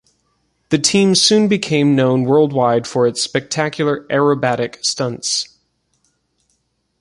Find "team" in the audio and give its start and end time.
0.79-1.13